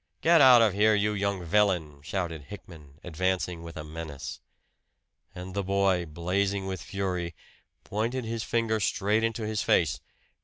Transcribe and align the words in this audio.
"Get 0.21 0.41
out 0.41 0.63
of 0.63 0.73
here, 0.73 0.95
you 0.95 1.13
young 1.13 1.45
villain!" 1.45 2.01
shouted 2.01 2.45
Hickman, 2.45 2.99
advancing 3.03 3.61
with 3.61 3.77
a 3.77 3.83
menace. 3.83 4.39
And 5.35 5.53
the 5.53 5.61
boy, 5.63 6.07
blazing 6.07 6.65
with 6.65 6.81
fury, 6.81 7.35
pointed 7.83 8.25
his 8.25 8.43
finger 8.43 8.79
straight 8.79 9.23
into 9.23 9.45
his 9.45 9.61
face. 9.61 9.99